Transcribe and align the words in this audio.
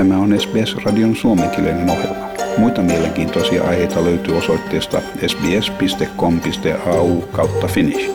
Tämä 0.00 0.18
on 0.18 0.40
SBS-radion 0.40 1.16
suomenkielinen 1.16 1.90
ohjelma. 1.90 2.28
Muita 2.58 2.82
mielenkiintoisia 2.82 3.64
aiheita 3.64 4.04
löytyy 4.04 4.36
osoitteesta 4.36 5.00
sbs.com.au 5.26 7.20
kautta 7.20 7.66
finnish. 7.66 8.10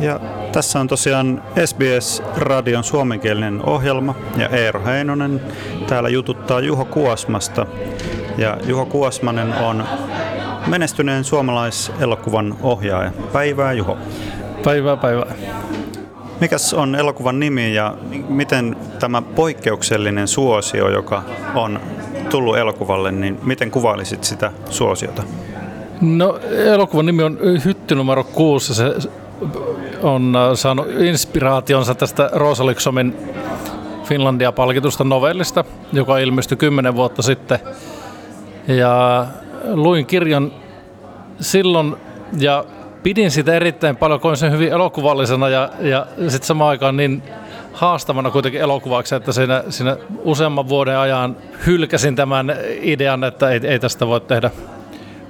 Ja 0.00 0.20
tässä 0.52 0.80
on 0.80 0.88
tosiaan 0.88 1.42
SBS-radion 1.64 2.84
suomenkielinen 2.84 3.62
ohjelma 3.64 4.14
ja 4.36 4.48
Eero 4.48 4.84
Heinonen 4.84 5.40
täällä 5.86 6.08
jututtaa 6.08 6.60
Juho 6.60 6.84
Kuosmasta. 6.84 7.66
Ja 8.38 8.58
Juho 8.66 8.86
Kuosmanen 8.86 9.54
on 9.54 9.84
menestyneen 10.66 11.24
suomalaiselokuvan 11.24 12.56
ohjaaja. 12.62 13.12
Päivää 13.32 13.72
Juho. 13.72 13.98
Päivää 14.64 14.96
päivää. 14.96 15.34
Mikäs 16.40 16.74
on 16.74 16.94
elokuvan 16.94 17.40
nimi 17.40 17.74
ja 17.74 17.94
miten 18.28 18.76
tämä 19.00 19.22
poikkeuksellinen 19.22 20.28
suosio, 20.28 20.88
joka 20.88 21.22
on 21.54 21.80
tullut 22.30 22.56
elokuvalle, 22.56 23.12
niin 23.12 23.40
miten 23.42 23.70
kuvailisit 23.70 24.24
sitä 24.24 24.52
suosiota? 24.70 25.22
No 26.00 26.38
elokuvan 26.66 27.06
nimi 27.06 27.22
on 27.22 27.38
Hytty 27.64 27.94
numero 27.94 28.24
6. 28.24 28.74
Se 28.74 28.94
on 30.02 30.36
äh, 30.36 30.54
saanut 30.54 30.86
inspiraationsa 31.00 31.94
tästä 31.94 32.30
Rosaliksomin 32.32 33.16
Finlandia-palkitusta 34.04 35.04
novellista, 35.04 35.64
joka 35.92 36.18
ilmestyi 36.18 36.56
kymmenen 36.56 36.96
vuotta 36.96 37.22
sitten. 37.22 37.58
Ja 38.68 39.26
luin 39.64 40.06
kirjan 40.06 40.52
silloin 41.40 41.96
ja 42.38 42.64
pidin 43.04 43.30
sitä 43.30 43.54
erittäin 43.54 43.96
paljon, 43.96 44.20
koin 44.20 44.36
sen 44.36 44.52
hyvin 44.52 44.72
elokuvallisena 44.72 45.48
ja, 45.48 45.70
ja 45.80 46.06
sitten 46.18 46.46
samaan 46.46 46.70
aikaan 46.70 46.96
niin 46.96 47.22
haastavana 47.72 48.30
kuitenkin 48.30 48.60
elokuvaksi, 48.60 49.14
että 49.14 49.32
siinä, 49.32 49.64
siinä 49.68 49.96
useamman 50.22 50.68
vuoden 50.68 50.98
ajan 50.98 51.36
hylkäsin 51.66 52.16
tämän 52.16 52.56
idean, 52.80 53.24
että 53.24 53.50
ei, 53.50 53.60
ei 53.64 53.78
tästä 53.78 54.06
voi 54.06 54.20
tehdä, 54.20 54.50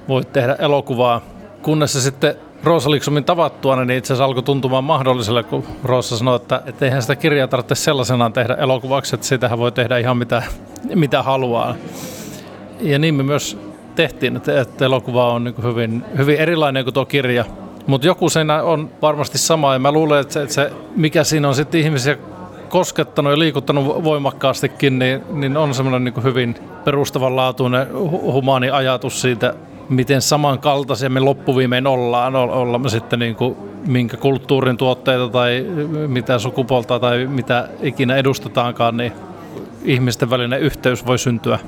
voi 0.07 0.25
tehdä 0.25 0.55
elokuvaa. 0.59 1.21
Kunnes 1.61 1.93
se 1.93 2.01
sitten 2.01 2.35
Roosa 2.63 2.91
Liksomin 2.91 3.23
tavattua, 3.23 3.75
niin 3.75 3.97
itse 3.97 4.13
asiassa 4.13 4.25
alkoi 4.25 4.43
tuntumaan 4.43 4.83
mahdolliselle, 4.83 5.43
kun 5.43 5.63
Roosa 5.83 6.17
sanoi, 6.17 6.35
että, 6.35 6.61
että 6.65 6.85
eihän 6.85 7.01
sitä 7.01 7.15
kirjaa 7.15 7.47
tarvitse 7.47 7.75
sellaisenaan 7.75 8.33
tehdä 8.33 8.53
elokuvaksi, 8.53 9.15
että 9.15 9.27
sitähän 9.27 9.59
voi 9.59 9.71
tehdä 9.71 9.97
ihan 9.97 10.17
mitä, 10.17 10.43
mitä 10.95 11.23
haluaa. 11.23 11.75
Ja 12.81 12.99
niin 12.99 13.15
me 13.15 13.23
myös 13.23 13.57
tehtiin, 13.95 14.35
että, 14.35 14.61
että 14.61 14.85
elokuva 14.85 15.33
on 15.33 15.43
niin 15.43 15.63
hyvin, 15.63 16.05
hyvin 16.17 16.37
erilainen 16.37 16.83
kuin 16.83 16.93
tuo 16.93 17.05
kirja. 17.05 17.45
Mutta 17.87 18.07
joku 18.07 18.29
siinä 18.29 18.63
on 18.63 18.89
varmasti 19.01 19.37
sama 19.37 19.73
ja 19.73 19.79
mä 19.79 19.91
luulen, 19.91 20.21
että 20.21 20.33
se, 20.33 20.41
että 20.41 20.55
se 20.55 20.71
mikä 20.95 21.23
siinä 21.23 21.47
on 21.47 21.55
sitten 21.55 21.81
ihmisiä 21.81 22.17
koskettanut 22.69 23.33
ja 23.33 23.39
liikuttanut 23.39 24.03
voimakkaastikin, 24.03 24.99
niin, 24.99 25.21
niin 25.31 25.57
on 25.57 25.73
semmoinen 25.73 26.03
niin 26.03 26.23
hyvin 26.23 26.55
perustavanlaatuinen 26.83 27.87
humaani 28.09 28.69
ajatus 28.69 29.21
siitä, 29.21 29.53
miten 29.89 30.21
samankaltaisia 30.21 31.09
me 31.09 31.19
loppuviimein 31.19 31.87
ollaan, 31.87 32.35
ollaan 32.35 32.81
me 32.81 32.89
sitten 32.89 33.19
niin 33.19 33.35
kuin 33.35 33.55
minkä 33.87 34.17
kulttuurin 34.17 34.77
tuotteita 34.77 35.29
tai 35.29 35.65
mitä 36.07 36.39
sukupuolta 36.39 36.99
tai 36.99 37.25
mitä 37.25 37.69
ikinä 37.81 38.15
edustetaankaan, 38.15 38.97
niin 38.97 39.11
ihmisten 39.83 40.29
välinen 40.29 40.59
yhteys 40.59 41.05
voi 41.05 41.19
syntyä. 41.19 41.59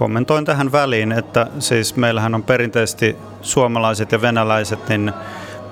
Kommentoin 0.00 0.44
tähän 0.44 0.72
väliin, 0.72 1.12
että 1.12 1.46
siis 1.58 1.96
meillähän 1.96 2.34
on 2.34 2.42
perinteisesti 2.42 3.16
suomalaiset 3.42 4.12
ja 4.12 4.22
venäläiset, 4.22 4.88
niin 4.88 5.12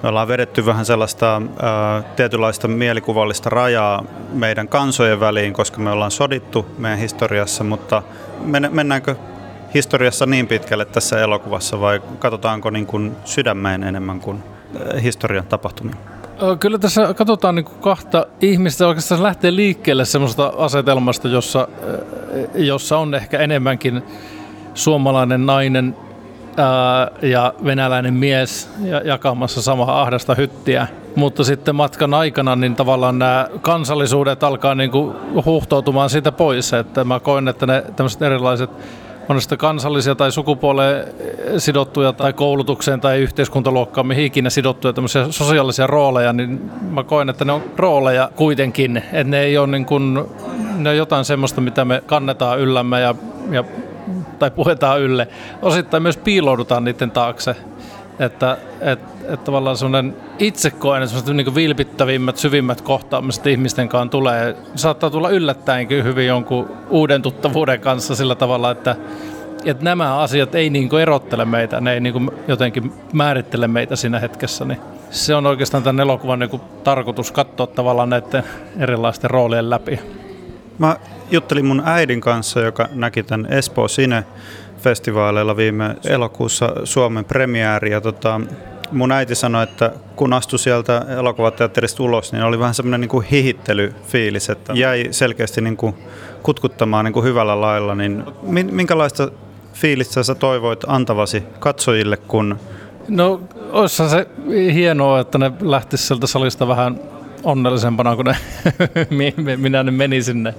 me 0.03 0.09
ollaan 0.09 0.29
vedetty 0.29 0.67
vähän 0.67 0.85
sellaista 0.85 1.43
ää, 1.63 2.03
tietynlaista 2.03 2.69
mielikuvallista 2.69 3.51
rajaa 3.51 4.05
meidän 4.33 4.69
kansojen 4.69 5.21
väliin, 5.21 5.53
koska 5.53 5.81
me 5.81 5.91
ollaan 5.91 6.11
sodittu 6.11 6.67
meidän 6.79 6.99
historiassa, 6.99 7.65
mutta 7.65 8.03
mennäänkö 8.71 9.17
historiassa 9.75 10.27
niin 10.27 10.47
pitkälle 10.47 10.85
tässä 10.85 11.21
elokuvassa 11.21 11.81
vai 11.81 12.01
katsotaanko 12.19 12.71
niin 12.71 12.87
kuin 12.87 13.17
sydämeen 13.25 13.83
enemmän 13.83 14.21
kuin 14.21 14.43
historian 15.03 15.47
tapahtumia? 15.47 15.97
Kyllä 16.61 16.79
tässä 16.79 17.15
katsotaan 17.15 17.55
niin 17.55 17.65
kuin 17.65 17.79
kahta 17.79 18.27
ihmistä. 18.41 18.87
Oikeastaan 18.89 19.23
lähtee 19.23 19.57
liikkeelle 19.57 20.05
semmoista 20.05 20.53
asetelmasta, 20.59 21.29
jossa, 21.29 21.69
jossa 22.55 22.99
on 22.99 23.15
ehkä 23.15 23.39
enemmänkin 23.39 24.03
suomalainen 24.75 25.47
nainen 25.47 25.97
ää, 26.57 27.11
ja 27.23 27.55
venäläinen 27.65 28.15
mies 28.15 28.71
jakamassa 29.05 29.63
samaa 29.63 30.03
ahdasta 30.03 30.35
hyttiä. 30.35 30.87
Mutta 31.17 31.45
sitten 31.45 31.75
matkan 31.75 32.15
aikana 32.15 32.57
niin 32.57 32.77
tavallaan 32.77 33.19
nämä 33.19 33.49
kansallisuudet 33.61 34.43
alkaa 34.43 34.75
niin 34.75 34.91
kuin 34.91 35.17
huuhtoutumaan 35.45 36.11
siitä 36.11 36.33
pois. 36.33 36.73
Että 36.73 37.05
mä 37.05 37.21
koen, 37.21 37.49
että 37.49 37.67
ne 37.67 37.85
tämmöiset 37.97 38.23
erilaiset 38.23 38.71
on 39.29 39.41
sitten 39.41 39.59
kansallisia 39.59 40.15
tai 40.15 40.33
sukupuoleen 40.33 41.07
sidottuja 41.59 42.13
tai 42.13 42.33
koulutukseen 42.33 43.01
tai 43.01 43.19
yhteiskuntaluokkaan, 43.19 44.07
mihin 44.07 44.25
ikinä 44.25 44.51
sidottuja 44.51 44.93
tämmöisiä 44.93 45.27
sosiaalisia 45.31 45.87
rooleja, 45.87 46.33
niin 46.33 46.71
mä 46.91 47.05
koen, 47.05 47.29
että 47.29 47.45
ne 47.45 47.53
on 47.53 47.63
rooleja 47.77 48.31
kuitenkin, 48.37 48.97
että 48.97 49.25
ne 49.25 49.41
ei 49.41 49.59
ole 49.59 49.67
niin 49.67 49.87
kuin, 49.87 50.19
ne 50.77 50.91
on 50.91 50.97
jotain 50.97 51.25
semmoista, 51.25 51.61
mitä 51.61 51.85
me 51.85 52.03
kannetaan 52.07 52.59
yllämme 52.61 53.01
ja, 53.01 53.15
ja 53.51 53.65
tai 54.39 54.51
puhetaan 54.51 55.01
ylle. 55.01 55.29
Osittain 55.63 56.03
myös 56.03 56.17
piiloudutaan 56.17 56.85
niiden 56.85 57.11
taakse. 57.11 57.57
Että 58.21 58.59
et, 58.81 58.99
et 59.29 59.45
tavallaan 59.45 59.77
semmoinen 59.77 60.17
itse 60.39 60.71
koen, 60.71 61.03
että 61.03 61.11
semmoiset 61.11 61.37
niin 61.37 61.55
vilpittävimmät, 61.55 62.37
syvimmät 62.37 62.81
kohtaamiset 62.81 63.47
ihmisten 63.47 63.89
kanssa 63.89 64.11
tulee. 64.11 64.57
Saattaa 64.75 65.11
tulla 65.11 65.31
yllättäenkin 65.31 66.05
hyvin 66.05 66.27
jonkun 66.27 66.71
uuden 66.91 67.23
tuttavuuden 67.23 67.81
kanssa 67.81 68.15
sillä 68.15 68.35
tavalla, 68.35 68.71
että, 68.71 68.97
että 69.65 69.85
nämä 69.85 70.19
asiat 70.19 70.55
ei 70.55 70.71
niin 70.71 70.99
erottele 71.03 71.45
meitä, 71.45 71.81
ne 71.81 71.93
ei 71.93 72.01
niin 72.01 72.31
jotenkin 72.49 72.93
määrittele 73.13 73.69
meitä 73.69 73.97
siinä 73.97 74.19
hetkessä. 74.19 74.65
Niin 74.65 74.81
se 75.11 75.35
on 75.35 75.47
oikeastaan 75.47 75.83
tämän 75.83 76.01
elokuvan 76.01 76.39
niin 76.39 76.61
tarkoitus 76.85 77.33
katsoa 77.33 77.67
tavallaan 77.67 78.11
näiden 78.11 78.43
erilaisten 78.79 79.31
roolien 79.31 79.71
läpi. 79.71 80.01
Mä 80.79 80.97
juttelin 81.31 81.67
mun 81.67 81.83
äidin 81.85 82.21
kanssa, 82.21 82.61
joka 82.61 82.89
näki 82.93 83.23
tämän 83.23 83.53
Espoo 83.53 83.89
Sine 83.89 84.25
festivaaleilla 84.79 85.57
viime 85.57 85.97
elokuussa 86.05 86.73
Suomen 86.85 87.25
premiääri. 87.25 87.91
Ja 87.91 88.01
tota, 88.01 88.41
mun 88.93 89.13
äiti 89.13 89.35
sanoi, 89.35 89.63
että 89.63 89.93
kun 90.17 90.33
astui 90.33 90.59
sieltä 90.59 91.07
elokuvateatterista 91.19 92.03
ulos, 92.03 92.33
niin 92.33 92.45
oli 92.45 92.59
vähän 92.59 92.75
semmoinen 92.75 93.01
niin 93.01 93.23
hihittelyfiilis, 93.23 94.51
että 94.51 94.73
jäi 94.73 95.09
selkeästi 95.11 95.61
niin 95.61 95.77
kuin 95.77 95.95
kutkuttamaan 96.43 97.05
niin 97.05 97.13
kuin 97.13 97.25
hyvällä 97.25 97.61
lailla. 97.61 97.95
Niin 97.95 98.25
minkälaista 98.71 99.31
fiilistä 99.73 100.23
sä 100.23 100.35
toivoit 100.35 100.85
antavasi 100.87 101.43
katsojille, 101.59 102.17
kun... 102.17 102.59
No, 103.09 103.41
olisi 103.71 104.09
se 104.09 104.27
hienoa, 104.73 105.21
että 105.21 105.39
ne 105.39 105.53
lähtisivät 105.61 106.07
sieltä 106.07 106.27
salista 106.27 106.69
vähän 106.69 107.01
onnellisempana, 107.45 108.17
kun 108.17 108.25
ne, 108.25 108.37
minä 109.57 109.83
ne 109.83 109.91
meni 109.91 110.23
sinne. 110.23 110.55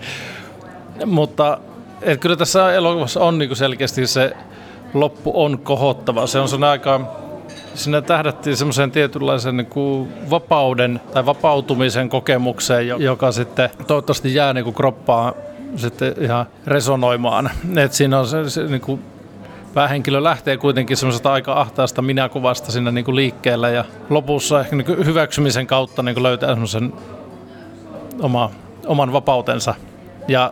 Mutta 1.06 1.60
et 2.02 2.20
kyllä 2.20 2.36
tässä 2.36 2.74
elokuvassa 2.74 3.20
on 3.20 3.38
niin 3.38 3.56
selkeästi 3.56 4.08
se 4.08 4.32
loppu 4.94 5.32
on 5.44 5.60
kohottava. 5.60 6.28
Se 6.28 6.40
on 6.40 6.50
sen 6.50 6.64
aika, 6.64 7.02
sinne 7.76 8.02
tähdättiin 8.02 8.58
semmoiseen 8.58 8.92
tietynlaisen 8.92 9.58
niin 9.58 9.68
kuin 9.68 10.10
vapauden 10.30 11.02
tai 11.14 11.26
vapautumisen 11.26 12.10
kokemukseen, 12.10 12.88
joka 12.88 13.32
sitten 13.32 13.70
toivottavasti 13.88 14.36
jää 14.36 14.54
niin 14.54 14.64
kuin 14.64 14.76
kroppaan 14.76 15.34
sitten 15.76 16.14
ihan 16.20 16.46
resonoimaan. 16.68 17.50
Et 17.78 17.94
siinä 17.94 18.20
on 18.20 18.28
se, 18.28 18.50
se 18.50 18.64
niin 18.64 18.82
kuin 18.82 19.02
päähenkilö 19.74 20.24
lähtee 20.24 20.58
kuitenkin 20.58 20.98
semmoisesta 20.98 21.34
aika 21.34 21.54
ahtaasta 21.54 22.02
minäkuvasta 22.02 22.72
sinne 22.72 22.92
niin 22.92 23.06
kuin 23.06 23.16
liikkeelle 23.16 23.72
ja 23.72 23.86
lopussa 24.10 24.60
ehkä 24.60 24.76
niin 24.76 24.86
kuin 24.86 25.06
hyväksymisen 25.06 25.68
kautta 25.68 26.04
niin 26.04 26.16
kuin 26.16 26.24
löytää 26.24 26.50
semmoisen 26.50 26.94
oma, 28.22 28.52
oman 28.86 29.14
vapautensa. 29.14 29.76
Ja 30.28 30.52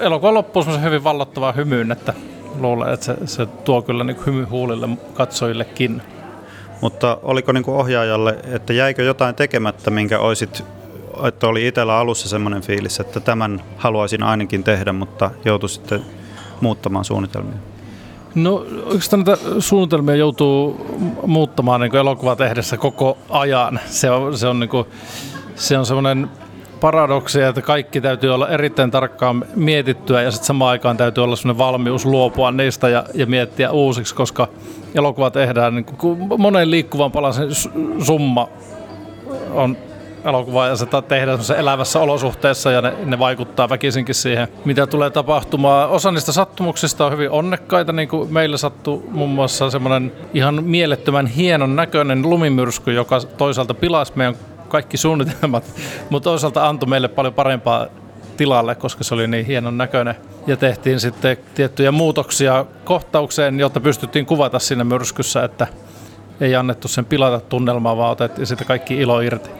elokuva 0.00 0.34
loppuu 0.34 0.62
semmoisen 0.62 0.84
hyvin 0.84 1.04
vallottavaa 1.04 1.52
hymyyn, 1.52 1.92
että 1.92 2.14
luulen, 2.60 2.94
että 2.94 3.06
se, 3.06 3.16
se 3.24 3.46
tuo 3.46 3.82
kyllä 3.82 4.04
niin 4.04 4.26
hymy 4.26 4.44
huulille 4.44 4.88
katsojillekin. 5.14 6.02
Mutta 6.80 7.18
oliko 7.22 7.52
niin 7.52 7.64
kuin 7.64 7.76
ohjaajalle, 7.76 8.38
että 8.44 8.72
jäikö 8.72 9.02
jotain 9.02 9.34
tekemättä, 9.34 9.90
minkä 9.90 10.18
olisit, 10.18 10.64
että 11.24 11.48
oli 11.48 11.66
itsellä 11.66 11.98
alussa 11.98 12.28
semmoinen 12.28 12.62
fiilis, 12.62 13.00
että 13.00 13.20
tämän 13.20 13.62
haluaisin 13.76 14.22
ainakin 14.22 14.64
tehdä, 14.64 14.92
mutta 14.92 15.30
joutui 15.44 15.68
sitten 15.68 16.02
muuttamaan 16.60 17.04
suunnitelmia? 17.04 17.56
No 18.34 18.66
oikeastaan 18.84 19.24
näitä 19.26 19.42
suunnitelmia 19.58 20.14
joutuu 20.14 20.86
muuttamaan 21.26 21.80
niin 21.80 21.96
elokuva 21.96 22.36
tehdessä 22.36 22.76
koko 22.76 23.18
ajan. 23.30 23.80
Se 23.86 24.10
on, 24.10 24.38
se 24.38 24.46
on, 24.46 24.60
niin 24.60 24.70
kuin, 24.70 24.86
se 25.54 25.78
on 25.78 25.86
semmoinen 25.86 26.30
paradoksia, 26.80 27.48
että 27.48 27.62
kaikki 27.62 28.00
täytyy 28.00 28.34
olla 28.34 28.48
erittäin 28.48 28.90
tarkkaan 28.90 29.44
mietittyä 29.54 30.22
ja 30.22 30.30
sitten 30.30 30.46
samaan 30.46 30.70
aikaan 30.70 30.96
täytyy 30.96 31.24
olla 31.24 31.36
sellainen 31.36 31.58
valmius 31.58 32.06
luopua 32.06 32.50
niistä 32.50 32.88
ja, 32.88 33.04
ja 33.14 33.26
miettiä 33.26 33.70
uusiksi, 33.70 34.14
koska 34.14 34.48
elokuva 34.94 35.30
tehdään 35.30 35.74
niin 35.74 35.84
kuin 35.84 36.18
monen 36.38 36.70
liikkuvan 36.70 37.12
palasen 37.12 37.48
summa 37.98 38.48
on 39.50 39.76
elokuvaa 40.24 40.68
ja 40.68 40.76
se 40.76 40.86
tehdään 41.08 41.38
elävässä 41.56 42.00
olosuhteessa 42.00 42.70
ja 42.70 42.80
ne, 42.80 42.92
ne 43.04 43.18
vaikuttaa 43.18 43.68
väkisinkin 43.68 44.14
siihen, 44.14 44.48
mitä 44.64 44.86
tulee 44.86 45.10
tapahtumaan. 45.10 45.90
Osa 45.90 46.12
niistä 46.12 46.32
sattumuksista 46.32 47.06
on 47.06 47.12
hyvin 47.12 47.30
onnekkaita, 47.30 47.92
niin 47.92 48.08
kuin 48.08 48.32
meillä 48.32 48.56
sattui 48.56 49.02
muun 49.10 49.30
muassa 49.30 49.70
semmoinen 49.70 50.12
ihan 50.34 50.64
mielettömän 50.64 51.26
hienon 51.26 51.76
näköinen 51.76 52.30
lumimyrsky, 52.30 52.92
joka 52.92 53.20
toisaalta 53.20 53.74
pilasi 53.74 54.12
meidän 54.16 54.36
kaikki 54.66 54.96
suunnitelmat, 54.96 55.64
mutta 56.10 56.30
toisaalta 56.30 56.68
antoi 56.68 56.88
meille 56.88 57.08
paljon 57.08 57.34
parempaa 57.34 57.86
tilalle, 58.36 58.74
koska 58.74 59.04
se 59.04 59.14
oli 59.14 59.26
niin 59.26 59.46
hienon 59.46 59.78
näköinen. 59.78 60.14
Ja 60.46 60.56
tehtiin 60.56 61.00
sitten 61.00 61.36
tiettyjä 61.54 61.92
muutoksia 61.92 62.66
kohtaukseen, 62.84 63.60
jotta 63.60 63.80
pystyttiin 63.80 64.26
kuvata 64.26 64.58
siinä 64.58 64.84
myrskyssä, 64.84 65.44
että 65.44 65.66
ei 66.40 66.54
annettu 66.56 66.88
sen 66.88 67.04
pilata 67.04 67.40
tunnelmaa, 67.40 67.96
vaan 67.96 68.12
otettiin 68.12 68.46
sitten 68.46 68.66
kaikki 68.66 68.94
ilo 68.94 69.20
irti. 69.20 69.50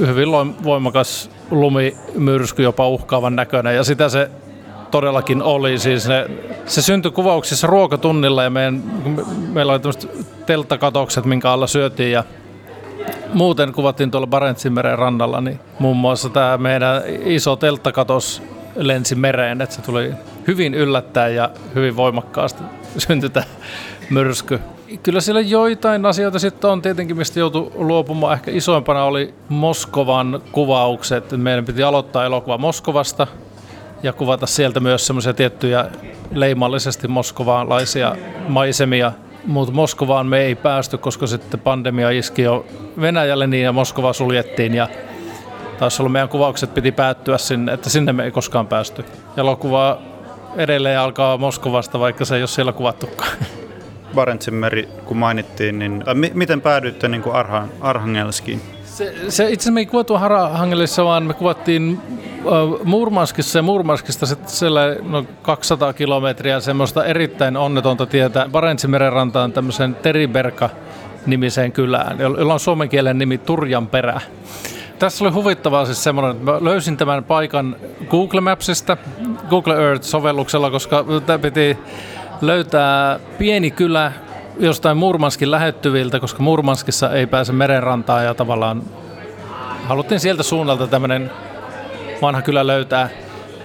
Hyvin 0.00 0.28
voimakas 0.64 1.30
lumimyrsky, 1.50 2.62
jopa 2.62 2.88
uhkaavan 2.88 3.36
näköinen, 3.36 3.76
ja 3.76 3.84
sitä 3.84 4.08
se 4.08 4.30
todellakin 4.90 5.42
oli. 5.42 5.78
Siis 5.78 6.08
ne, 6.08 6.26
se 6.66 6.82
syntyi 6.82 7.10
kuvauksissa 7.10 7.66
ruokatunnilla 7.66 8.42
ja 8.42 8.50
meidän, 8.50 8.82
meillä 9.52 9.72
oli 9.72 9.80
tämmöiset 9.80 10.10
telttakatokset, 10.46 11.24
minkä 11.24 11.52
alla 11.52 11.66
syötiin 11.66 12.12
ja 12.12 12.24
muuten 13.34 13.72
kuvattiin 13.72 14.10
tuolla 14.10 14.26
Barentsinmeren 14.26 14.98
rannalla, 14.98 15.40
niin 15.40 15.60
muun 15.78 15.96
muassa 15.96 16.28
tämä 16.28 16.58
meidän 16.58 17.02
iso 17.24 17.56
telttakatos 17.56 18.42
lensi 18.76 19.14
mereen, 19.14 19.60
että 19.60 19.74
se 19.74 19.82
tuli 19.82 20.12
hyvin 20.46 20.74
yllättäen 20.74 21.34
ja 21.34 21.50
hyvin 21.74 21.96
voimakkaasti 21.96 22.62
syntyi 22.98 23.30
tämä 23.30 23.46
myrsky. 24.10 24.60
Kyllä 25.02 25.20
siellä 25.20 25.40
joitain 25.40 26.06
asioita 26.06 26.38
sitten 26.38 26.70
on 26.70 26.82
tietenkin, 26.82 27.16
mistä 27.16 27.40
joutui 27.40 27.72
luopumaan. 27.74 28.32
Ehkä 28.32 28.50
isoimpana 28.50 29.04
oli 29.04 29.34
Moskovan 29.48 30.40
kuvaukset. 30.52 31.30
Meidän 31.30 31.64
piti 31.64 31.82
aloittaa 31.82 32.24
elokuva 32.24 32.58
Moskovasta 32.58 33.26
ja 34.02 34.12
kuvata 34.12 34.46
sieltä 34.46 34.80
myös 34.80 35.06
semmoisia 35.06 35.34
tiettyjä 35.34 35.86
leimallisesti 36.34 37.08
moskovalaisia 37.08 38.16
maisemia. 38.48 39.12
Mutta 39.46 39.74
Moskovaan 39.74 40.26
me 40.26 40.40
ei 40.40 40.54
päästy, 40.54 40.98
koska 40.98 41.26
sitten 41.26 41.60
pandemia 41.60 42.10
iski 42.10 42.42
jo 42.42 42.66
Venäjälle 43.00 43.46
niin 43.46 43.64
ja 43.64 43.72
Moskova 43.72 44.12
suljettiin 44.12 44.74
ja 44.74 44.88
taisi 45.78 46.02
olla 46.02 46.10
meidän 46.10 46.28
kuvaukset 46.28 46.74
piti 46.74 46.92
päättyä 46.92 47.38
sinne, 47.38 47.72
että 47.72 47.90
sinne 47.90 48.12
me 48.12 48.24
ei 48.24 48.30
koskaan 48.30 48.66
päästy. 48.66 49.04
Elokuva 49.36 49.98
edelleen 50.56 51.00
alkaa 51.00 51.38
Moskovasta, 51.38 52.00
vaikka 52.00 52.24
se 52.24 52.36
ei 52.36 52.42
ole 52.42 52.48
siellä 52.48 52.72
kuvattukaan. 52.72 53.30
Barentsin 54.14 54.54
meri, 54.54 54.88
kun 55.04 55.16
mainittiin, 55.16 55.78
niin 55.78 56.04
äh, 56.08 56.14
mi- 56.14 56.32
miten 56.34 56.60
päädyitte 56.60 57.08
niin 57.08 57.22
kuin 57.22 57.34
Arha- 57.36 57.68
Arhangelskiin? 57.80 58.60
Se, 58.84 59.04
se, 59.04 59.10
itse 59.28 59.44
asiassa 59.44 59.72
me 59.72 59.80
ei 59.80 59.86
kuvattu 59.86 60.14
Arhangelissa, 60.14 61.04
vaan 61.04 61.22
me 61.22 61.34
kuvattiin 61.34 62.00
äh, 62.12 62.29
Murmanskissa 62.84 63.58
ja 63.58 63.62
Murmanskista 63.62 64.26
siellä 64.46 64.96
no 65.02 65.24
200 65.42 65.92
kilometriä 65.92 66.60
semmoista 66.60 67.04
erittäin 67.04 67.56
onnetonta 67.56 68.06
tietä 68.06 68.48
Barentsin 68.52 69.00
rantaan 69.10 69.52
tämmöisen 69.52 69.94
Teriberka 69.94 70.70
nimiseen 71.26 71.72
kylään, 71.72 72.20
jolla 72.20 72.54
on 72.54 72.60
suomen 72.60 72.88
kielen 72.88 73.18
nimi 73.18 73.38
Turjanperä. 73.38 74.20
Tässä 74.98 75.24
oli 75.24 75.32
huvittavaa 75.32 75.86
siis 75.86 76.04
semmoinen, 76.04 76.30
että 76.30 76.44
mä 76.44 76.58
löysin 76.60 76.96
tämän 76.96 77.24
paikan 77.24 77.76
Google 78.10 78.40
Mapsista, 78.40 78.96
Google 79.50 79.74
Earth-sovelluksella, 79.74 80.70
koska 80.70 81.04
piti 81.42 81.78
löytää 82.40 83.20
pieni 83.38 83.70
kylä 83.70 84.12
jostain 84.58 84.96
Murmanskin 84.96 85.50
lähettyviltä, 85.50 86.20
koska 86.20 86.42
Murmanskissa 86.42 87.12
ei 87.12 87.26
pääse 87.26 87.52
merenrantaan 87.52 88.24
ja 88.24 88.34
tavallaan 88.34 88.82
haluttiin 89.84 90.20
sieltä 90.20 90.42
suunnalta 90.42 90.86
tämmöinen 90.86 91.30
vanha 92.22 92.42
kylä 92.42 92.66
löytää. 92.66 93.08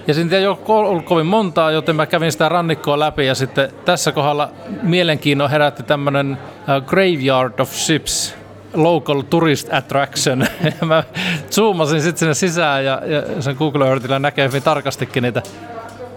Ja 0.06 0.14
siinä 0.14 0.36
ei 0.36 0.46
ollut 0.46 1.04
kovin 1.04 1.26
montaa, 1.26 1.70
joten 1.70 1.96
mä 1.96 2.06
kävin 2.06 2.32
sitä 2.32 2.48
rannikkoa 2.48 2.98
läpi 2.98 3.26
ja 3.26 3.34
sitten 3.34 3.72
tässä 3.84 4.12
kohdalla 4.12 4.50
mielenkiinnon 4.82 5.50
herätti 5.50 5.82
tämmöinen 5.82 6.32
uh, 6.32 6.86
Graveyard 6.86 7.60
of 7.60 7.72
Ships, 7.72 8.34
local 8.74 9.22
tourist 9.22 9.72
attraction. 9.72 10.46
Ja 10.80 10.86
mä 10.86 11.04
zoomasin 11.50 12.02
sitten 12.02 12.18
sinne 12.18 12.34
sisään 12.34 12.84
ja, 12.84 13.02
ja 13.06 13.42
sen 13.42 13.56
Google 13.58 13.88
Earthillä 13.88 14.18
näkee 14.18 14.48
hyvin 14.48 14.62
tarkastikin 14.62 15.22
niitä 15.22 15.42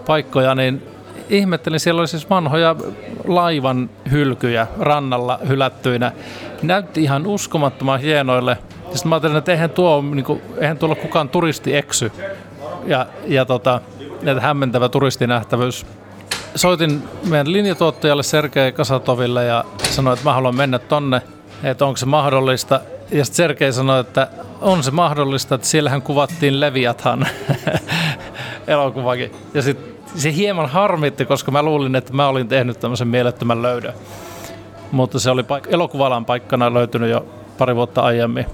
paikkoja, 0.06 0.54
niin 0.54 0.82
ihmettelin, 1.30 1.80
siellä 1.80 2.00
oli 2.00 2.08
siis 2.08 2.30
vanhoja 2.30 2.76
laivan 3.24 3.90
hylkyjä 4.10 4.66
rannalla 4.78 5.38
hylättyinä. 5.48 6.12
Näytti 6.62 7.02
ihan 7.02 7.26
uskomattoman 7.26 8.00
hienoille. 8.00 8.58
Sitten 8.92 9.08
mä 9.08 9.14
ajattelin, 9.14 9.36
että 9.36 9.52
eihän, 9.52 9.70
tuo, 9.70 10.02
niin 10.02 10.24
kuin, 10.24 10.42
eihän 10.58 10.78
tuolla 10.78 10.94
kukaan 10.94 11.28
turisti 11.28 11.76
eksy. 11.76 12.12
Ja, 12.86 13.06
ja 13.26 13.44
tota, 13.44 13.80
että 14.22 14.40
hämmentävä 14.40 14.88
turistinähtävyys. 14.88 15.86
Soitin 16.54 17.02
meidän 17.28 17.52
linjatuottajalle 17.52 18.22
Sergei 18.22 18.72
Kasatoville 18.72 19.44
ja 19.44 19.64
sanoin, 19.82 20.14
että 20.14 20.28
mä 20.28 20.34
haluan 20.34 20.56
mennä 20.56 20.78
tonne, 20.78 21.22
että 21.62 21.84
onko 21.84 21.96
se 21.96 22.06
mahdollista. 22.06 22.80
Ja 23.10 23.24
sitten 23.24 23.36
Sergei 23.36 23.72
sanoi, 23.72 24.00
että 24.00 24.28
on 24.60 24.82
se 24.82 24.90
mahdollista, 24.90 25.54
että 25.54 25.66
siellähän 25.66 26.02
kuvattiin 26.02 26.60
Leviathan 26.60 27.26
elokuvakin. 28.66 29.32
Ja 29.54 29.62
sitten 29.62 29.94
se 30.14 30.34
hieman 30.34 30.68
harmitti, 30.68 31.26
koska 31.26 31.50
mä 31.50 31.62
luulin, 31.62 31.96
että 31.96 32.12
mä 32.12 32.28
olin 32.28 32.48
tehnyt 32.48 32.80
tämmöisen 32.80 33.08
mielettömän 33.08 33.62
löydön. 33.62 33.94
Mutta 34.92 35.20
se 35.20 35.30
oli 35.30 35.42
paik- 35.42 35.68
elokuvalan 35.74 36.24
paikkana 36.24 36.74
löytynyt 36.74 37.10
jo 37.10 37.26
pari 37.58 37.76
vuotta 37.76 38.00
aiemmin. 38.00 38.46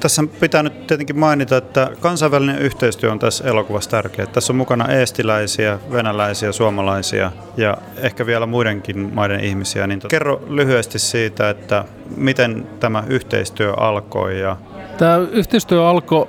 Tässä 0.00 0.24
pitää 0.40 0.62
nyt 0.62 0.86
tietenkin 0.86 1.18
mainita, 1.18 1.56
että 1.56 1.90
kansainvälinen 2.00 2.58
yhteistyö 2.58 3.12
on 3.12 3.18
tässä 3.18 3.44
elokuvassa 3.48 3.90
tärkeä. 3.90 4.26
Tässä 4.26 4.52
on 4.52 4.56
mukana 4.56 4.88
eestiläisiä, 4.88 5.78
venäläisiä, 5.92 6.52
suomalaisia 6.52 7.32
ja 7.56 7.76
ehkä 7.96 8.26
vielä 8.26 8.46
muidenkin 8.46 9.10
maiden 9.14 9.40
ihmisiä. 9.40 9.86
Niin 9.86 10.00
kerro 10.08 10.42
lyhyesti 10.48 10.98
siitä, 10.98 11.50
että 11.50 11.84
miten 12.16 12.66
tämä 12.80 13.04
yhteistyö 13.06 13.74
alkoi. 13.76 14.40
Ja... 14.40 14.56
Tämä 14.98 15.16
yhteistyö 15.16 15.88
alkoi 15.88 16.28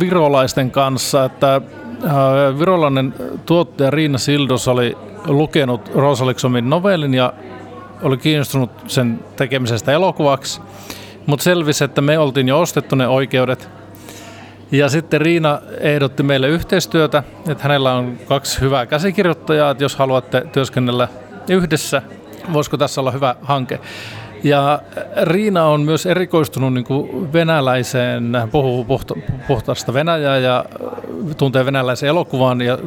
virolaisten 0.00 0.70
kanssa, 0.70 1.24
että 1.24 1.60
Äh, 2.04 2.58
virolainen 2.58 3.14
tuottaja 3.46 3.90
Riina 3.90 4.18
Sildos 4.18 4.68
oli 4.68 4.96
lukenut 5.26 5.90
Rosaliksomin 5.94 6.70
novellin 6.70 7.14
ja 7.14 7.32
oli 8.02 8.16
kiinnostunut 8.16 8.70
sen 8.86 9.24
tekemisestä 9.36 9.92
elokuvaksi, 9.92 10.60
mutta 11.26 11.44
selvisi, 11.44 11.84
että 11.84 12.00
me 12.00 12.18
oltiin 12.18 12.48
jo 12.48 12.60
ostettu 12.60 12.96
ne 12.96 13.08
oikeudet. 13.08 13.68
Ja 14.72 14.88
sitten 14.88 15.20
Riina 15.20 15.60
ehdotti 15.80 16.22
meille 16.22 16.48
yhteistyötä, 16.48 17.22
että 17.48 17.64
hänellä 17.64 17.94
on 17.94 18.18
kaksi 18.28 18.60
hyvää 18.60 18.86
käsikirjoittajaa, 18.86 19.70
että 19.70 19.84
jos 19.84 19.96
haluatte 19.96 20.42
työskennellä 20.52 21.08
yhdessä, 21.48 22.02
voisiko 22.52 22.76
tässä 22.76 23.00
olla 23.00 23.10
hyvä 23.10 23.34
hanke. 23.42 23.80
Ja 24.44 24.82
Riina 25.22 25.64
on 25.64 25.80
myös 25.80 26.06
erikoistunut 26.06 26.74
niin 26.74 26.84
kuin 26.84 27.32
venäläiseen, 27.32 28.32
puhuu 28.52 28.84
puhta, 28.84 29.14
puhtaasta 29.48 29.94
Venäjää 29.94 30.38
ja 30.38 30.64
tuntee 31.36 31.66
venäläisen 31.66 32.08
elokuvan 32.08 32.60
ja 32.60 32.78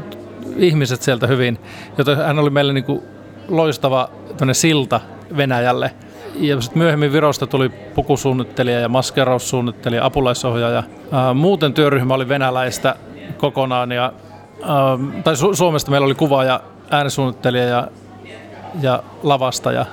ihmiset 0.58 1.02
sieltä 1.02 1.28
hyvin, 1.28 1.60
joten 1.98 2.18
hän 2.18 2.40
oli 2.40 2.50
meille 2.50 2.74
niin 2.74 2.84
kuin 2.84 3.02
loistava 3.48 4.10
silta 4.52 5.02
Venäjälle. 5.38 5.92
Ja 6.36 6.62
sitten 6.62 6.78
myöhemmin 6.78 7.14
Virosta 7.14 7.48
tuli 7.48 7.70
pukusuunnittelija 7.70 8.80
ja 8.80 8.90
maskeraussuunnittelija, 8.90 10.06
apulaisohjaaja. 10.06 10.84
Muuten 11.34 11.74
työryhmä 11.74 12.14
oli 12.14 12.28
venäläistä 12.28 12.96
kokonaan, 13.38 13.92
ja, 13.92 14.14
tai 15.24 15.34
Su- 15.34 15.56
Suomesta 15.56 15.92
meillä 15.92 16.06
oli 16.06 16.16
kuva 16.16 16.44
ja 16.44 16.60
äänisuunnittelija 16.92 17.66
ja, 17.66 17.88
ja 18.82 19.04
lavastaja 19.24 19.86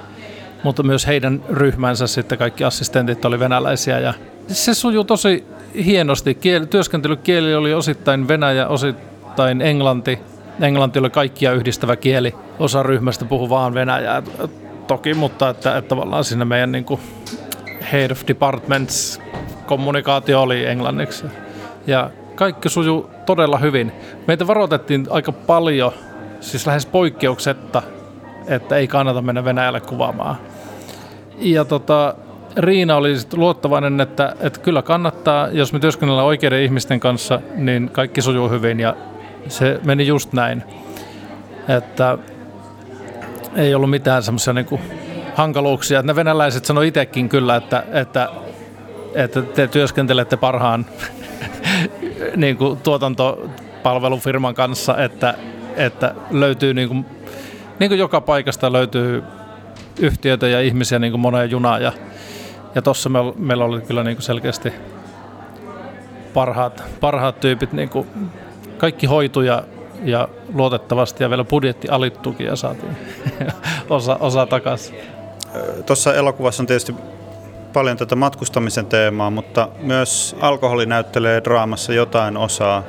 mutta 0.63 0.83
myös 0.83 1.07
heidän 1.07 1.43
ryhmänsä 1.51 2.07
sitten 2.07 2.39
kaikki 2.39 2.65
assistentit 2.65 3.25
oli 3.25 3.39
venäläisiä 3.39 3.99
ja 3.99 4.15
se 4.49 4.75
sujuu 4.75 5.05
tosi 5.05 5.45
hienosti. 5.85 6.35
Kiel, 6.35 6.65
työskentelykieli 6.65 7.55
oli 7.55 7.75
osittain 7.75 8.29
venäjä, 8.29 8.69
osittain 8.69 9.63
englanti. 9.63 10.19
Englanti 10.61 10.99
oli 10.99 11.11
kaikkia 11.11 11.53
yhdistävä 11.53 11.97
kieli. 11.97 12.35
Osa 12.59 12.83
ryhmästä 12.83 13.25
puhui 13.25 13.49
vaan 13.49 13.75
venäjää 13.75 14.23
toki, 14.87 15.15
mutta 15.15 15.49
että, 15.49 15.77
että 15.77 15.89
tavallaan 15.89 16.25
siinä 16.25 16.45
meidän 16.45 16.73
niin 16.73 16.85
kuin 16.85 17.01
head 17.93 18.11
of 18.11 18.23
departments 18.29 19.21
kommunikaatio 19.67 20.43
oli 20.43 20.67
englanniksi. 20.67 21.27
Ja 21.87 22.11
kaikki 22.35 22.69
sujuu 22.69 23.11
todella 23.27 23.59
hyvin. 23.59 23.93
Meitä 24.27 24.47
varoitettiin 24.47 25.07
aika 25.11 25.33
paljon, 25.33 25.93
siis 26.41 26.67
lähes 26.67 26.87
poikkeuksetta, 26.87 27.83
että 28.47 28.77
ei 28.77 28.89
kannata 28.89 29.23
mennä 29.23 29.45
Venäjälle 29.45 29.81
kuvaamaan. 29.81 30.37
Ja 31.39 31.65
tota, 31.65 32.15
Riina 32.57 32.97
oli 32.97 33.15
luottavainen, 33.33 34.01
että, 34.01 34.37
että 34.41 34.61
kyllä 34.61 34.83
kannattaa, 34.83 35.49
jos 35.49 35.73
me 35.73 35.79
työskennellään 35.79 36.27
oikeiden 36.27 36.63
ihmisten 36.63 37.01
kanssa, 37.01 37.41
niin 37.55 37.91
kaikki 37.93 38.23
sujuu 38.23 38.49
hyvin 38.49 38.81
ja 38.81 38.97
se 39.49 39.81
meni 39.85 40.07
just 40.07 40.33
näin. 40.33 40.63
Että 41.69 42.19
ei 43.57 43.75
ollut 43.75 43.91
mitään 43.91 44.23
semmoisia 44.23 44.53
niin 44.53 44.81
hankaluuksia. 45.35 46.03
Ne 46.03 46.17
venäläiset 46.17 46.65
sanoi 46.65 46.89
itsekin 46.89 47.29
kyllä, 47.29 47.57
että, 47.57 47.85
että 47.93 48.29
että 49.15 49.43
te 49.43 49.67
työskentelette 49.67 50.37
parhaan 50.37 50.87
niin 52.37 52.57
kuin 52.57 52.79
tuotantopalvelufirman 52.79 54.55
kanssa, 54.55 54.97
että, 54.97 55.35
että 55.77 56.15
löytyy 56.31 56.75
niin 56.75 56.89
kuin, 56.89 57.07
niin 57.79 57.91
kuin 57.91 57.99
joka 57.99 58.21
paikasta 58.21 58.73
löytyy 58.73 59.23
yhtiöitä 60.01 60.49
ja 60.49 60.61
ihmisiä 60.61 60.99
niin 60.99 61.13
kuin 61.13 61.21
moneen 61.21 61.51
junaan 61.51 61.83
ja, 61.83 61.93
ja 62.75 62.83
tuossa 62.83 63.09
me, 63.09 63.19
meillä 63.37 63.65
oli 63.65 63.81
kyllä 63.81 64.05
niin 64.05 64.17
kuin 64.17 64.25
selkeästi 64.25 64.73
parhaat, 66.35 66.83
parhaat 67.01 67.41
tyypit, 67.41 67.73
niin 67.73 67.89
kuin 67.89 68.07
kaikki 68.79 69.07
hoituja 69.07 69.53
ja 69.53 69.80
luotettavasti 70.55 71.25
ja 71.25 71.31
vielä 71.31 71.45
budjetti 71.45 71.89
alittukin 71.89 72.47
ja 72.47 72.57
saatiin 72.57 72.97
osa, 73.91 74.17
osa 74.21 74.47
takaisin. 74.47 74.97
Tuossa 75.87 76.15
elokuvassa 76.15 76.63
on 76.63 76.67
tietysti 76.67 76.95
paljon 77.73 77.97
tätä 77.97 78.17
matkustamisen 78.17 78.87
teemaa, 78.87 79.31
mutta 79.31 79.69
myös 79.83 80.37
alkoholi 80.41 80.87
näyttelee 80.87 81.45
draamassa 81.45 81.93
jotain 81.93 82.37
osaa, 82.37 82.83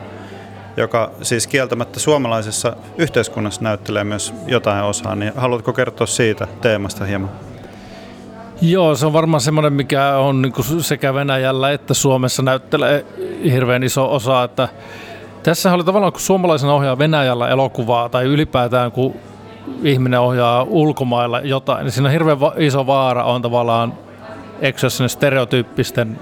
joka 0.77 1.12
siis 1.22 1.48
kieltämättä 1.48 2.00
suomalaisessa 2.00 2.75
yhteiskunnassa 2.98 3.62
näyttelee 3.62 4.03
myös 4.03 4.34
jotain 4.48 4.84
osaa. 4.84 5.15
Niin 5.15 5.34
haluatko 5.36 5.74
kertoa 5.74 6.08
siitä 6.08 6.48
teemasta 6.62 7.06
hieman? 7.06 7.30
Joo, 8.62 8.96
se 8.96 9.06
on 9.06 9.13
varmaan 9.13 9.41
semmoinen, 9.41 9.74
mikä 9.74 10.18
on 10.18 10.41
niin 10.41 10.84
sekä 10.84 11.13
Venäjällä 11.13 11.72
että 11.72 11.94
Suomessa 11.94 12.41
näyttelee 12.41 13.06
hirveän 13.44 13.84
iso 13.84 14.13
osa, 14.13 14.44
että 14.44 14.70
tässä 15.44 15.74
oli 15.74 15.84
tavallaan, 15.84 16.12
kun 16.12 16.22
suomalaisen 16.22 16.70
ohjaa 16.70 16.98
Venäjällä 16.98 17.50
elokuvaa 17.50 18.10
tai 18.10 18.26
ylipäätään 18.26 18.92
kun 18.92 19.16
ihminen 19.84 20.20
ohjaa 20.20 20.64
ulkomailla 20.64 21.40
jotain, 21.40 21.84
niin 21.84 21.92
siinä 21.92 22.08
on 22.08 22.14
hirveän 22.14 22.38
iso 22.58 22.88
vaara 22.88 23.24
on 23.24 23.42
tavallaan 23.42 23.94
eksyä 24.62 24.90
stereotyyppisten 25.08 26.20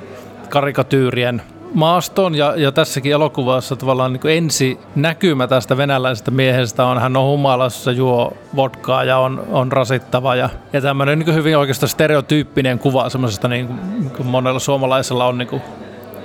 karikatyyrien 0.50 1.42
maastoon 1.74 2.36
ja, 2.36 2.54
ja 2.56 2.72
tässäkin 2.72 3.12
elokuvassa 3.12 3.76
tavallaan 3.76 4.14
niin 4.14 4.38
ensi 4.38 4.80
näkymä 4.96 5.48
tästä 5.48 5.78
venäläisestä 5.78 6.32
miehestä 6.32 6.86
on, 6.86 7.02
hän 7.02 7.18
on 7.18 7.32
humalassa, 7.32 7.92
juo 7.92 8.34
vodkaa 8.56 9.04
ja 9.04 9.18
on, 9.18 9.48
on 9.52 9.72
rasittava. 9.72 10.36
Ja, 10.36 10.50
ja 10.74 10.82
tämmöinen 10.82 11.20
niin 11.20 11.34
hyvin 11.34 11.58
oikeastaan 11.58 11.90
stereotyyppinen 11.90 12.80
kuva 12.80 13.10
semmoisesta 13.10 13.48
niin 13.48 13.68
kuin, 13.68 13.80
niin 14.00 14.26
monella 14.26 14.60
suomalaisella 14.60 15.26
on 15.26 15.38
niin 15.38 15.48
kuin 15.48 15.62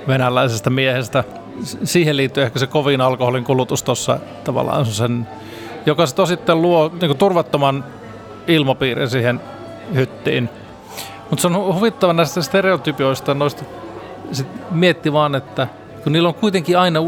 venäläisestä 0.07 0.69
miehestä. 0.69 1.23
Siihen 1.83 2.17
liittyy 2.17 2.43
ehkä 2.43 2.59
se 2.59 2.67
kovin 2.67 3.01
alkoholin 3.01 3.43
kulutus 3.43 3.83
tuossa 3.83 4.19
tavallaan 4.43 4.85
sen, 4.85 5.27
joka 5.85 6.05
sitten 6.05 6.61
luo 6.61 6.91
niin 7.01 7.09
kuin 7.09 7.17
turvattoman 7.17 7.83
ilmapiirin 8.47 9.09
siihen 9.09 9.41
hyttiin. 9.95 10.49
Mutta 11.29 11.41
se 11.41 11.47
on 11.47 11.75
huvittava 11.75 12.13
näistä 12.13 12.41
stereotypioista, 12.41 13.33
noista 13.33 13.63
sit 14.31 14.47
mietti 14.71 15.13
vaan, 15.13 15.35
että 15.35 15.67
kun 16.03 16.11
niillä 16.11 16.29
on 16.29 16.35
kuitenkin 16.35 16.77
aina 16.77 16.99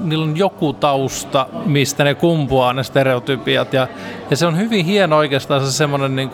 niillä 0.00 0.24
on 0.24 0.36
joku 0.36 0.72
tausta, 0.72 1.46
mistä 1.66 2.04
ne 2.04 2.14
kumpuaa 2.14 2.72
ne 2.72 2.82
stereotypiat. 2.82 3.72
Ja, 3.72 3.88
ja 4.30 4.36
se 4.36 4.46
on 4.46 4.58
hyvin 4.58 4.84
hieno 4.84 5.16
oikeastaan 5.16 5.60
se 5.60 5.72
semmoinen 5.72 6.16
niin 6.16 6.30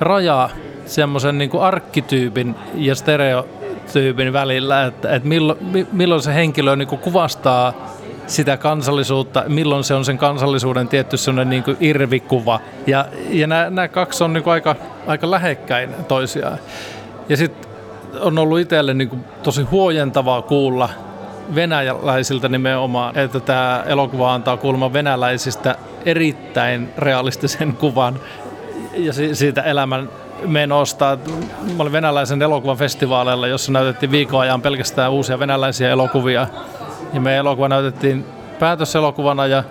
raja 0.00 0.50
semmoisen 0.86 1.38
niin 1.38 1.50
arkkityypin 1.60 2.54
ja 2.74 2.94
stereotyypin 3.90 4.32
välillä, 4.32 4.84
että, 4.84 5.14
että 5.16 5.28
milloin, 5.28 5.88
milloin 5.92 6.22
se 6.22 6.34
henkilö 6.34 6.76
niin 6.76 6.88
kuvastaa 6.88 7.72
sitä 8.26 8.56
kansallisuutta, 8.56 9.44
milloin 9.48 9.84
se 9.84 9.94
on 9.94 10.04
sen 10.04 10.18
kansallisuuden 10.18 10.88
tietty 10.88 11.16
sellainen 11.16 11.50
niin 11.50 11.62
kuin 11.62 11.76
irvikuva. 11.80 12.60
Ja, 12.86 13.06
ja 13.30 13.46
nämä, 13.46 13.70
nämä 13.70 13.88
kaksi 13.88 14.24
on 14.24 14.32
niin 14.32 14.42
kuin 14.42 14.52
aika, 14.52 14.76
aika 15.06 15.30
lähekkäin 15.30 15.94
toisiaan. 16.08 16.58
Ja 17.28 17.36
sitten 17.36 17.70
on 18.20 18.38
ollut 18.38 18.58
itselle 18.58 18.94
niin 18.94 19.08
kuin 19.08 19.24
tosi 19.42 19.62
huojentavaa 19.62 20.42
kuulla 20.42 20.88
venäläisiltä 21.54 22.48
nimenomaan, 22.48 23.18
että 23.18 23.40
tämä 23.40 23.84
elokuva 23.86 24.34
antaa 24.34 24.56
kuulemma 24.56 24.92
venäläisistä 24.92 25.76
erittäin 26.04 26.88
realistisen 26.98 27.72
kuvan 27.80 28.20
ja 28.94 29.12
siitä 29.12 29.62
elämän 29.62 30.08
menosta. 30.46 31.18
Mä 31.76 31.82
olin 31.82 31.92
venäläisen 31.92 32.42
elokuvan 32.42 32.76
festivaaleilla, 32.76 33.46
jossa 33.46 33.72
näytettiin 33.72 34.10
viikon 34.10 34.40
ajan 34.40 34.62
pelkästään 34.62 35.12
uusia 35.12 35.38
venäläisiä 35.38 35.90
elokuvia. 35.90 36.46
Ja 37.12 37.20
me 37.20 37.36
elokuva 37.36 37.68
näytettiin 37.68 38.24
päätöselokuvana 38.58 39.46
ja 39.46 39.64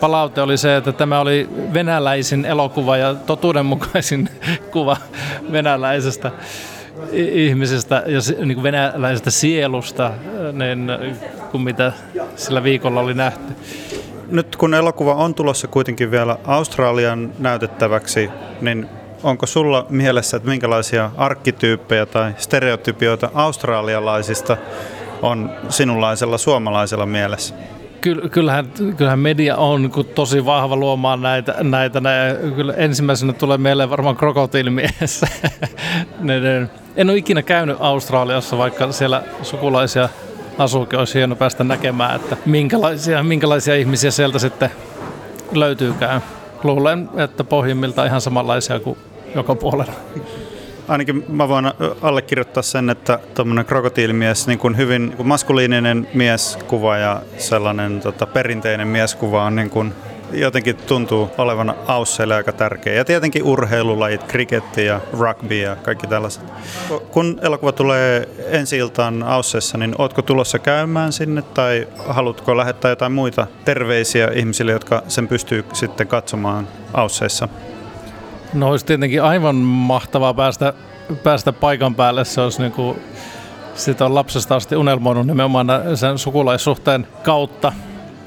palaute 0.00 0.42
oli 0.42 0.56
se, 0.56 0.76
että 0.76 0.92
tämä 0.92 1.20
oli 1.20 1.48
venäläisin 1.72 2.44
elokuva 2.44 2.96
ja 2.96 3.14
totuudenmukaisin 3.14 4.28
kuva 4.72 4.96
venäläisestä 5.52 6.30
ihmisestä 7.12 8.02
ja 8.06 8.20
niin 8.44 8.54
kuin 8.54 8.62
venäläisestä 8.62 9.30
sielusta 9.30 10.10
niin, 10.52 10.90
kuin 11.50 11.62
mitä 11.62 11.92
sillä 12.36 12.62
viikolla 12.62 13.00
oli 13.00 13.14
nähty. 13.14 13.52
Nyt 14.30 14.56
kun 14.56 14.74
elokuva 14.74 15.14
on 15.14 15.34
tulossa 15.34 15.68
kuitenkin 15.68 16.10
vielä 16.10 16.36
Australian 16.44 17.32
näytettäväksi, 17.38 18.30
niin 18.60 18.88
onko 19.22 19.46
sulla 19.46 19.86
mielessä, 19.88 20.36
että 20.36 20.48
minkälaisia 20.48 21.10
arkkityyppejä 21.16 22.06
tai 22.06 22.34
stereotypioita 22.36 23.30
australialaisista 23.34 24.56
on 25.22 25.50
sinunlaisella 25.68 26.38
suomalaisella 26.38 27.06
mielessä? 27.06 27.54
kyllähän, 28.30 28.66
kyllähän 28.96 29.18
media 29.18 29.56
on 29.56 29.90
tosi 30.14 30.44
vahva 30.44 30.76
luomaan 30.76 31.22
näitä. 31.22 31.54
näitä 31.62 32.00
näitä. 32.00 32.38
Kyllä 32.56 32.74
ensimmäisenä 32.74 33.32
tulee 33.32 33.58
mieleen 33.58 33.90
varmaan 33.90 34.16
krokotiilimies. 34.16 35.24
en 36.96 37.10
ole 37.10 37.18
ikinä 37.18 37.42
käynyt 37.42 37.76
Australiassa, 37.80 38.58
vaikka 38.58 38.92
siellä 38.92 39.22
sukulaisia 39.42 40.08
asuukin. 40.58 40.98
Olisi 40.98 41.14
hieno 41.18 41.36
päästä 41.36 41.64
näkemään, 41.64 42.16
että 42.16 42.36
minkälaisia, 42.46 43.22
minkälaisia 43.22 43.74
ihmisiä 43.74 44.10
sieltä 44.10 44.38
sitten 44.38 44.70
löytyykään. 45.52 46.22
Luulen, 46.64 47.08
että 47.16 47.44
pohjimmilta 47.44 48.04
ihan 48.04 48.20
samanlaisia 48.20 48.80
kuin 48.80 48.98
joka 49.34 49.54
puolella 49.54 49.94
ainakin 50.88 51.24
mä 51.28 51.48
voin 51.48 51.64
allekirjoittaa 52.02 52.62
sen, 52.62 52.90
että 52.90 53.18
tuommoinen 53.34 53.64
krokotiilimies, 53.64 54.46
niin 54.46 54.58
kuin 54.58 54.76
hyvin 54.76 55.06
niin 55.06 55.16
kuin 55.16 55.26
maskuliininen 55.26 56.08
mieskuva 56.14 56.96
ja 56.96 57.22
sellainen 57.38 58.00
tota, 58.00 58.26
perinteinen 58.26 58.88
mieskuva 58.88 59.44
on 59.44 59.56
niin 59.56 59.70
kuin 59.70 59.92
jotenkin 60.32 60.76
tuntuu 60.76 61.30
olevan 61.38 61.74
Ausseille 61.86 62.34
aika 62.34 62.52
tärkeä. 62.52 62.92
Ja 62.92 63.04
tietenkin 63.04 63.42
urheilulajit, 63.42 64.22
kriketti 64.22 64.84
ja 64.84 65.00
rugby 65.12 65.58
ja 65.58 65.76
kaikki 65.76 66.06
tällaiset. 66.06 66.42
Kun 67.10 67.38
elokuva 67.42 67.72
tulee 67.72 68.28
ensi 68.46 68.76
iltaan 68.76 69.22
Ausseissa, 69.22 69.78
niin 69.78 69.94
ootko 69.98 70.22
tulossa 70.22 70.58
käymään 70.58 71.12
sinne 71.12 71.42
tai 71.42 71.88
haluatko 72.06 72.56
lähettää 72.56 72.90
jotain 72.90 73.12
muita 73.12 73.46
terveisiä 73.64 74.28
ihmisille, 74.34 74.72
jotka 74.72 75.02
sen 75.08 75.28
pystyy 75.28 75.64
sitten 75.72 76.08
katsomaan 76.08 76.68
Ausseissa? 76.94 77.48
No 78.54 78.70
olisi 78.70 78.86
tietenkin 78.86 79.22
aivan 79.22 79.56
mahtavaa 79.56 80.34
päästä, 80.34 80.72
päästä 81.22 81.52
paikan 81.52 81.94
päälle. 81.94 82.24
Se 82.24 82.40
olisi 82.40 82.62
niin 82.62 82.72
kuin, 82.72 82.98
sitä 83.74 84.04
on 84.04 84.14
lapsesta 84.14 84.56
asti 84.56 84.76
unelmoinut 84.76 85.26
nimenomaan 85.26 85.66
sen 85.94 86.18
sukulaissuhteen 86.18 87.06
kautta. 87.22 87.72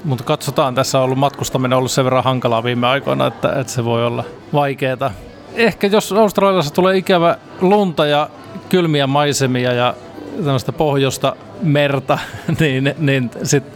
Mutta 0.04 0.24
katsotaan, 0.24 0.74
tässä 0.74 0.98
on 0.98 1.04
ollut 1.04 1.18
matkustaminen 1.18 1.78
ollut 1.78 1.90
sen 1.90 2.04
verran 2.04 2.24
hankalaa 2.24 2.64
viime 2.64 2.86
aikoina, 2.86 3.26
että, 3.26 3.52
että 3.52 3.72
se 3.72 3.84
voi 3.84 4.06
olla 4.06 4.24
vaikeaa. 4.52 5.10
Ehkä 5.54 5.86
jos 5.86 6.12
Australiassa 6.12 6.74
tulee 6.74 6.96
ikävä 6.96 7.36
lunta 7.60 8.06
ja 8.06 8.30
kylmiä 8.68 9.06
maisemia 9.06 9.72
ja 9.72 9.94
tämmöistä 10.36 10.72
pohjoista 10.72 11.36
merta, 11.62 12.18
niin, 12.60 12.94
niin 12.98 13.30
sitten 13.42 13.72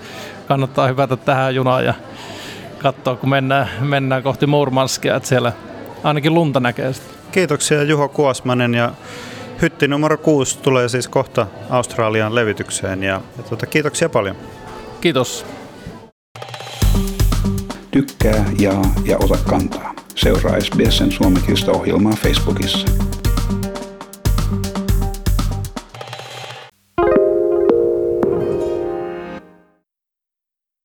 kannattaa 0.49 0.87
hypätä 0.87 1.17
tähän 1.17 1.55
junaan 1.55 1.85
ja 1.85 1.95
katsoa, 2.79 3.17
kun 3.17 3.29
mennään, 3.29 3.69
mennään 3.81 4.23
kohti 4.23 4.47
Murmanskia, 4.47 5.17
että 5.17 5.29
siellä 5.29 5.53
ainakin 6.05 6.35
lunta 6.35 6.61
näkee 6.61 6.93
sitä. 6.93 7.07
Kiitoksia 7.33 7.83
Juho 7.83 8.09
Kuosmanen 8.09 8.75
ja 8.75 8.93
hytti 9.63 9.89
numero 9.89 10.17
6 10.17 10.59
tulee 10.59 10.89
siis 10.89 11.09
kohta 11.09 11.47
Australian 11.71 12.35
levitykseen 12.35 13.03
ja, 13.03 13.21
ja 13.37 13.43
tuota, 13.43 13.67
kiitoksia 13.67 14.09
paljon. 14.09 14.37
Kiitos. 15.01 15.47
Tykkää, 17.91 18.45
jaa 18.59 18.83
ja 19.05 19.19
ota 19.19 19.39
kantaa. 19.49 19.95
Seuraa 20.15 20.61
SBSn 20.61 21.11
suomenkielistä 21.13 21.71
ohjelmaa 21.71 22.13
Facebookissa. 22.13 23.00